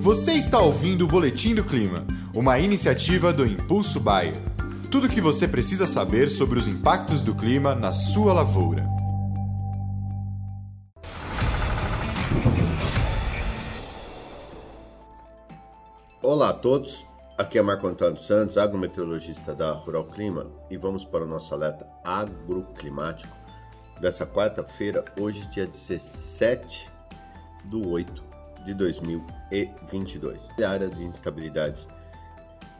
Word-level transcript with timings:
Você 0.00 0.32
está 0.32 0.58
ouvindo 0.58 1.04
o 1.04 1.06
Boletim 1.06 1.54
do 1.54 1.62
Clima, 1.62 2.06
uma 2.34 2.58
iniciativa 2.58 3.34
do 3.34 3.46
Impulso 3.46 4.00
Bayer. 4.00 4.32
Tudo 4.90 5.06
o 5.06 5.10
que 5.10 5.20
você 5.20 5.46
precisa 5.46 5.84
saber 5.84 6.30
sobre 6.30 6.58
os 6.58 6.66
impactos 6.66 7.20
do 7.20 7.34
clima 7.34 7.74
na 7.74 7.92
sua 7.92 8.32
lavoura. 8.32 8.82
Olá 16.22 16.48
a 16.48 16.54
todos, 16.54 17.04
aqui 17.36 17.58
é 17.58 17.62
Marco 17.62 17.86
Antônio 17.86 18.18
Santos, 18.22 18.56
agrometeorologista 18.56 19.54
da 19.54 19.70
Rural 19.72 20.04
Clima, 20.04 20.46
e 20.70 20.78
vamos 20.78 21.04
para 21.04 21.24
o 21.24 21.28
nosso 21.28 21.52
alerta 21.52 21.86
agroclimático 22.02 23.36
dessa 24.00 24.26
quarta-feira, 24.26 25.04
hoje, 25.20 25.46
dia 25.48 25.66
17 25.66 26.88
do 27.66 27.86
8 27.86 28.39
de 28.64 28.74
2022. 28.74 30.48
A 30.62 30.70
área 30.70 30.88
de 30.88 31.04
instabilidades 31.04 31.86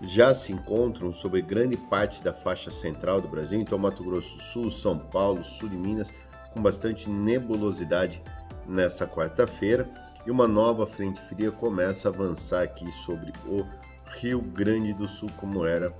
já 0.00 0.34
se 0.34 0.52
encontram 0.52 1.12
sobre 1.12 1.42
grande 1.42 1.76
parte 1.76 2.22
da 2.22 2.32
faixa 2.32 2.70
central 2.70 3.20
do 3.20 3.28
Brasil, 3.28 3.60
então 3.60 3.78
Mato 3.78 4.04
Grosso 4.04 4.36
do 4.36 4.42
Sul, 4.42 4.70
São 4.70 4.98
Paulo, 4.98 5.44
sul 5.44 5.68
de 5.68 5.76
Minas, 5.76 6.08
com 6.52 6.62
bastante 6.62 7.10
nebulosidade 7.10 8.22
nessa 8.66 9.06
quarta-feira. 9.06 9.88
E 10.26 10.30
uma 10.30 10.46
nova 10.46 10.86
frente 10.86 11.20
fria 11.22 11.50
começa 11.50 12.08
a 12.08 12.12
avançar 12.12 12.62
aqui 12.62 12.90
sobre 12.92 13.32
o 13.46 13.66
Rio 14.18 14.40
Grande 14.40 14.92
do 14.92 15.08
Sul, 15.08 15.28
como 15.36 15.64
era 15.64 15.92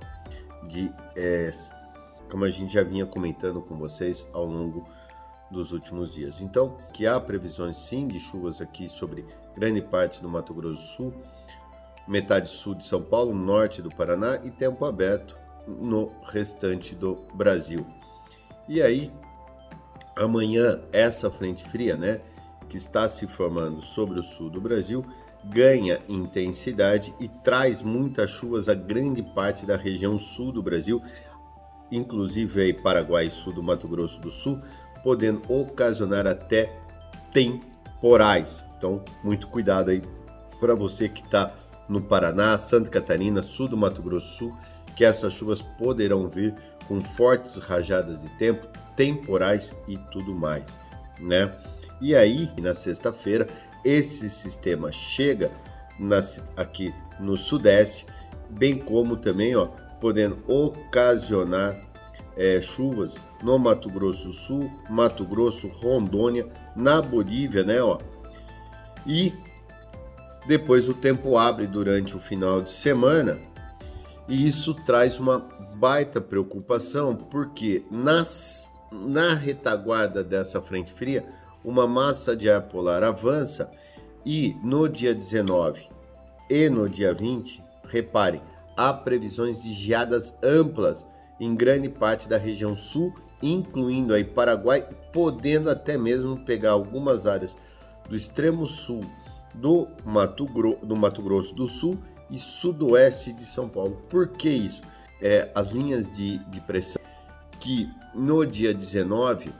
de 0.67 0.91
é, 1.15 1.51
como 2.29 2.45
a 2.45 2.49
gente 2.49 2.73
já 2.73 2.83
vinha 2.83 3.05
comentando 3.05 3.61
com 3.61 3.75
vocês 3.75 4.27
ao 4.33 4.45
longo 4.45 4.87
dos 5.49 5.71
últimos 5.71 6.13
dias. 6.13 6.41
Então, 6.41 6.77
que 6.93 7.07
há 7.07 7.19
previsões 7.19 7.77
sim 7.77 8.07
de 8.07 8.19
chuvas 8.19 8.61
aqui 8.61 8.87
sobre 8.87 9.25
grande 9.55 9.81
parte 9.81 10.21
do 10.21 10.29
Mato 10.29 10.53
Grosso 10.53 10.79
do 10.79 10.87
Sul, 10.87 11.13
metade 12.07 12.49
sul 12.49 12.75
de 12.75 12.85
São 12.85 13.01
Paulo, 13.01 13.33
norte 13.33 13.81
do 13.81 13.89
Paraná 13.89 14.39
e 14.43 14.49
tempo 14.49 14.85
aberto 14.85 15.37
no 15.67 16.11
restante 16.23 16.95
do 16.95 17.15
Brasil. 17.33 17.85
E 18.67 18.81
aí, 18.81 19.11
amanhã, 20.15 20.81
essa 20.91 21.29
frente 21.29 21.63
fria, 21.69 21.95
né, 21.95 22.21
que 22.69 22.77
está 22.77 23.07
se 23.07 23.27
formando 23.27 23.81
sobre 23.81 24.19
o 24.19 24.23
sul 24.23 24.49
do 24.49 24.61
Brasil, 24.61 25.03
ganha 25.43 25.99
intensidade 26.07 27.13
e 27.19 27.27
traz 27.27 27.81
muitas 27.81 28.29
chuvas 28.29 28.67
a 28.67 28.75
grande 28.75 29.23
parte 29.23 29.65
da 29.65 29.77
região 29.77 30.19
sul 30.19 30.51
do 30.51 30.61
Brasil, 30.61 31.01
inclusive 31.91 32.61
aí 32.61 32.73
Paraguai 32.73 33.29
sul 33.29 33.53
do 33.53 33.63
Mato 33.63 33.87
Grosso 33.87 34.19
do 34.19 34.31
Sul, 34.31 34.61
podendo 35.03 35.41
ocasionar 35.51 36.27
até 36.27 36.75
temporais. 37.31 38.65
Então, 38.77 39.03
muito 39.23 39.47
cuidado 39.47 39.89
aí 39.91 40.01
para 40.59 40.75
você 40.75 41.07
que 41.09 41.21
está 41.21 41.53
no 41.87 42.01
Paraná, 42.01 42.57
Santa 42.57 42.89
Catarina, 42.89 43.41
sul 43.41 43.67
do 43.67 43.77
Mato 43.77 44.01
Grosso 44.01 44.27
do 44.27 44.33
Sul, 44.33 44.57
que 44.95 45.03
essas 45.03 45.33
chuvas 45.33 45.61
poderão 45.61 46.27
vir 46.27 46.53
com 46.87 47.01
fortes 47.01 47.55
rajadas 47.55 48.21
de 48.21 48.29
tempo, 48.31 48.67
temporais 48.95 49.75
e 49.87 49.97
tudo 50.11 50.33
mais, 50.35 50.65
né? 51.19 51.51
E 52.01 52.15
aí, 52.15 52.49
na 52.59 52.73
sexta-feira, 52.73 53.47
esse 53.83 54.29
sistema 54.29 54.91
chega 54.91 55.51
aqui 56.55 56.93
no 57.19 57.35
sudeste, 57.35 58.05
bem 58.49 58.77
como 58.77 59.17
também, 59.17 59.55
ó, 59.55 59.67
podendo 59.99 60.39
ocasionar 60.47 61.75
é, 62.39 62.61
chuvas 62.61 63.21
no 63.43 63.59
Mato 63.59 63.89
Grosso 63.89 64.27
do 64.27 64.33
Sul, 64.33 64.71
Mato 64.89 65.25
Grosso, 65.25 65.67
Rondônia, 65.67 66.47
na 66.73 67.01
Bolívia, 67.01 67.63
né, 67.63 67.81
ó. 67.81 67.97
E 69.05 69.33
depois 70.47 70.87
o 70.87 70.93
tempo 70.93 71.37
abre 71.37 71.67
durante 71.67 72.15
o 72.15 72.19
final 72.19 72.61
de 72.61 72.71
semana 72.71 73.37
e 74.25 74.47
isso 74.47 74.73
traz 74.73 75.19
uma 75.19 75.45
baita 75.75 76.21
preocupação, 76.21 77.13
porque 77.13 77.83
nas, 77.91 78.71
na 78.89 79.33
retaguarda 79.33 80.23
dessa 80.23 80.61
frente 80.61 80.93
fria, 80.93 81.25
uma 81.63 81.85
massa 81.85 82.37
de 82.37 82.49
ar 82.49 82.61
polar 82.61 83.03
avança 83.03 83.69
e 84.25 84.55
no 84.63 84.87
dia 84.87 85.13
19 85.13 85.89
e 86.49 86.69
no 86.69 86.87
dia 86.87 87.13
20, 87.13 87.61
reparem, 87.85 88.41
há 88.77 88.93
previsões 88.93 89.61
de 89.61 89.73
geadas 89.73 90.33
amplas 90.41 91.05
em 91.39 91.55
grande 91.55 91.89
parte 91.89 92.27
da 92.27 92.37
região 92.37 92.75
sul, 92.75 93.13
incluindo 93.41 94.13
aí 94.13 94.23
Paraguai, 94.23 94.87
podendo 95.13 95.69
até 95.69 95.97
mesmo 95.97 96.37
pegar 96.37 96.71
algumas 96.71 97.25
áreas 97.25 97.55
do 98.07 98.15
extremo 98.15 98.67
sul 98.67 99.01
do 99.53 99.87
Mato, 100.05 100.45
Gro 100.45 100.77
do 100.83 100.95
Mato 100.95 101.21
Grosso 101.21 101.53
do 101.55 101.67
Sul 101.67 101.97
e 102.29 102.37
sudoeste 102.37 103.31
de 103.33 103.45
São 103.45 103.67
Paulo. 103.67 104.01
Por 104.09 104.27
que 104.27 104.49
isso? 104.49 104.81
É, 105.21 105.49
as 105.53 105.69
linhas 105.69 106.11
de, 106.11 106.37
de 106.37 106.61
pressão 106.61 107.01
que 107.59 107.89
no 108.13 108.45
dia 108.45 108.73
19, 108.73 109.51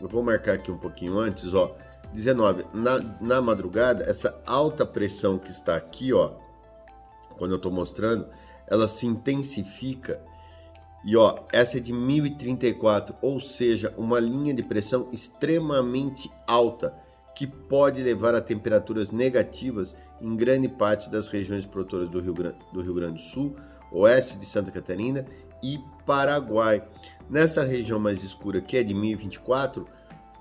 eu 0.00 0.08
vou 0.08 0.22
marcar 0.22 0.54
aqui 0.54 0.70
um 0.70 0.78
pouquinho 0.78 1.18
antes, 1.18 1.52
ó, 1.54 1.74
19, 2.12 2.64
na, 2.72 3.00
na 3.20 3.42
madrugada, 3.42 4.04
essa 4.04 4.40
alta 4.46 4.86
pressão 4.86 5.38
que 5.38 5.50
está 5.50 5.76
aqui, 5.76 6.12
ó, 6.12 6.32
quando 7.36 7.52
eu 7.52 7.56
estou 7.56 7.72
mostrando, 7.72 8.26
ela 8.66 8.88
se 8.88 9.06
intensifica 9.06 10.20
e 11.06 11.16
ó, 11.16 11.38
essa 11.52 11.76
é 11.78 11.80
de 11.80 11.92
1034, 11.92 13.14
ou 13.22 13.40
seja, 13.40 13.94
uma 13.96 14.18
linha 14.18 14.52
de 14.52 14.64
pressão 14.64 15.08
extremamente 15.12 16.28
alta 16.48 16.92
que 17.32 17.46
pode 17.46 18.02
levar 18.02 18.34
a 18.34 18.40
temperaturas 18.40 19.12
negativas 19.12 19.94
em 20.20 20.34
grande 20.34 20.66
parte 20.66 21.08
das 21.08 21.28
regiões 21.28 21.64
produtoras 21.64 22.08
do 22.08 22.18
Rio, 22.18 22.34
Grande, 22.34 22.58
do 22.72 22.82
Rio 22.82 22.92
Grande 22.92 23.14
do 23.14 23.20
Sul, 23.20 23.54
oeste 23.92 24.36
de 24.36 24.44
Santa 24.44 24.72
Catarina 24.72 25.24
e 25.62 25.78
Paraguai. 26.04 26.82
Nessa 27.30 27.62
região 27.62 28.00
mais 28.00 28.24
escura, 28.24 28.60
que 28.60 28.76
é 28.76 28.82
de 28.82 28.92
1024, 28.92 29.86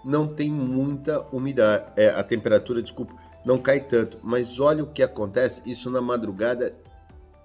não 0.04 0.28
tem 0.28 0.50
muita 0.50 1.28
umidade, 1.32 1.94
é, 1.96 2.10
a 2.10 2.24
temperatura, 2.24 2.82
desculpa, 2.82 3.14
não 3.46 3.60
cai 3.60 3.82
tanto. 3.82 4.18
Mas 4.24 4.60
olha 4.60 4.84
o 4.84 4.88
que 4.88 5.04
acontece, 5.04 5.62
isso 5.64 5.92
na 5.92 6.02
madrugada, 6.02 6.74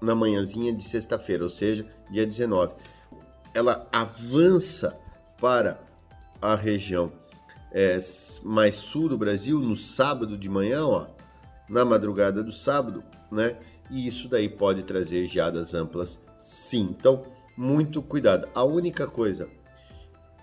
na 0.00 0.14
manhãzinha 0.14 0.72
de 0.72 0.82
sexta-feira, 0.82 1.44
ou 1.44 1.50
seja, 1.50 1.84
dia 2.10 2.26
19 2.26 2.72
ela 3.54 3.88
avança 3.92 4.98
para 5.40 5.80
a 6.40 6.54
região 6.54 7.12
é, 7.72 7.98
mais 8.42 8.76
sul 8.76 9.08
do 9.08 9.18
Brasil 9.18 9.58
no 9.60 9.76
sábado 9.76 10.36
de 10.36 10.48
manhã, 10.48 10.84
ó, 10.84 11.06
na 11.68 11.84
madrugada 11.84 12.42
do 12.42 12.50
sábado, 12.50 13.02
né? 13.30 13.56
E 13.90 14.06
isso 14.06 14.28
daí 14.28 14.48
pode 14.48 14.82
trazer 14.82 15.26
geadas 15.26 15.74
amplas, 15.74 16.20
sim. 16.38 16.88
Então, 16.90 17.24
muito 17.56 18.02
cuidado. 18.02 18.48
A 18.54 18.64
única 18.64 19.06
coisa 19.06 19.48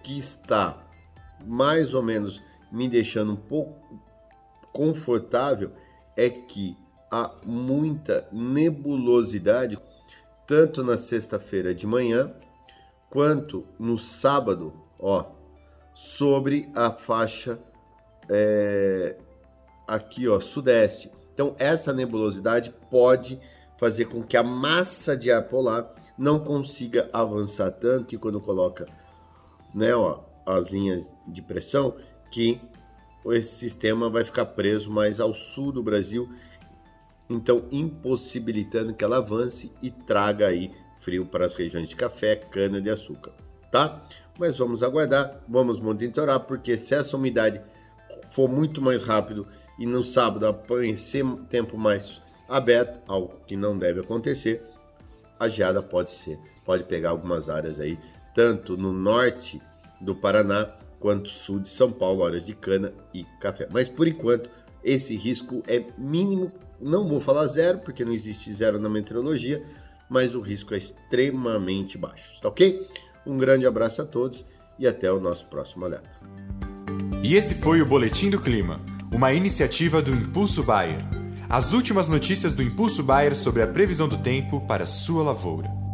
que 0.04 0.20
está 0.20 0.78
mais 1.46 1.94
ou 1.94 2.04
menos 2.04 2.42
me 2.72 2.90
deixando 2.90 3.34
um 3.34 3.38
pouco 3.38 4.02
confortável 4.72 5.72
é 6.16 6.30
que 6.30 6.76
há 7.10 7.32
muita 7.44 8.28
nebulosidade 8.32 9.80
tanto 10.46 10.84
na 10.84 10.98
sexta-feira 10.98 11.74
de 11.74 11.86
manhã 11.86 12.32
quanto 13.10 13.66
no 13.80 13.98
sábado, 13.98 14.74
ó, 15.00 15.26
sobre 15.94 16.70
a 16.76 16.92
faixa 16.92 17.60
é, 18.30 19.16
aqui, 19.88 20.28
ó, 20.28 20.40
sudeste. 20.40 21.12
Então, 21.34 21.56
essa 21.58 21.94
nebulosidade 21.94 22.74
pode 22.90 23.40
fazer 23.78 24.06
com 24.06 24.24
que 24.24 24.36
a 24.36 24.44
massa 24.44 25.16
de 25.16 25.32
ar 25.32 25.44
polar 25.44 25.94
não 26.18 26.40
consiga 26.40 27.08
avançar 27.14 27.72
tanto 27.72 28.06
que 28.06 28.18
quando 28.18 28.42
coloca, 28.42 28.88
né, 29.74 29.96
ó, 29.96 30.22
as 30.46 30.72
linhas 30.72 31.10
de 31.28 31.42
pressão, 31.42 31.96
que 32.32 32.60
esse 33.28 33.56
sistema 33.56 34.10
vai 34.10 34.24
ficar 34.24 34.46
preso 34.46 34.90
mais 34.90 35.20
ao 35.20 35.34
sul 35.34 35.72
do 35.72 35.84
Brasil, 35.84 36.30
então 37.30 37.68
impossibilitando 37.72 38.94
que 38.94 39.04
ela 39.04 39.18
avance 39.18 39.72
e 39.82 39.92
traga 39.92 40.48
aí 40.48 40.74
frio 41.00 41.26
para 41.26 41.46
as 41.46 41.54
regiões 41.54 41.88
de 41.88 41.96
café, 41.96 42.36
cana 42.36 42.82
de 42.82 42.90
açúcar, 42.90 43.32
tá? 43.72 44.02
Mas 44.38 44.58
vamos 44.58 44.84
aguardar, 44.84 45.42
vamos 45.48 45.80
monitorar, 45.80 46.42
porque 46.42 46.78
se 46.78 46.94
essa 46.94 47.18
umidade 47.18 47.62
for 48.30 48.50
muito 48.50 48.82
mais 48.82 49.04
rápido 49.04 49.48
e 49.80 49.86
no 49.86 50.04
sábado 50.04 50.46
aparecer 50.46 51.26
tempo 51.50 51.78
mais 51.78 52.22
aberto, 52.48 53.00
algo 53.08 53.34
que 53.46 53.56
não 53.56 53.78
deve 53.78 54.02
acontecer, 54.02 54.64
a 55.40 55.48
geada 55.48 55.82
pode 55.82 56.12
ser, 56.12 56.40
pode 56.66 56.84
pegar 56.84 57.10
algumas 57.10 57.50
áreas 57.50 57.80
aí, 57.80 57.98
tanto 58.34 58.78
no 58.78 58.92
norte 58.92 59.62
do 60.00 60.16
Paraná 60.16 60.70
quanto 61.00 61.30
sul 61.30 61.60
de 61.60 61.70
São 61.70 61.92
Paulo, 61.92 62.26
áreas 62.26 62.46
de 62.46 62.54
cana 62.54 62.94
e 63.14 63.24
café. 63.40 63.68
Mas 63.72 63.88
por 63.88 64.08
enquanto, 64.08 64.50
esse 64.84 65.16
risco 65.16 65.64
é 65.68 65.84
mínimo, 65.98 66.52
não 66.80 67.08
vou 67.08 67.20
falar 67.20 67.46
zero, 67.48 67.80
porque 67.80 68.06
não 68.06 68.14
existe 68.14 68.54
zero 68.54 68.80
na 68.80 68.90
meteorologia, 68.90 69.64
mas 70.10 70.36
o 70.36 70.42
risco 70.42 70.74
é 70.74 70.78
extremamente 70.78 71.98
baixo, 71.98 72.40
tá 72.42 72.50
ok? 72.50 72.88
Um 73.26 73.38
grande 73.38 73.66
abraço 73.66 74.02
a 74.02 74.06
todos 74.06 74.46
e 74.80 74.88
até 74.88 75.12
o 75.12 75.20
nosso 75.20 75.46
próximo 75.48 75.86
alerta. 75.86 76.10
E 77.24 77.36
esse 77.36 77.56
foi 77.56 77.82
o 77.82 77.86
Boletim 77.86 78.30
do 78.30 78.40
Clima, 78.40 78.80
uma 79.12 79.34
iniciativa 79.34 80.02
do 80.02 80.12
Impulso 80.12 80.64
Bayer. 80.64 81.02
As 81.50 81.74
últimas 81.74 82.08
notícias 82.08 82.54
do 82.54 82.62
Impulso 82.62 83.04
Bayer 83.04 83.36
sobre 83.36 83.62
a 83.62 83.68
previsão 83.68 84.08
do 84.08 84.18
tempo 84.18 84.62
para 84.68 84.86
sua 84.86 85.24
lavoura. 85.24 85.87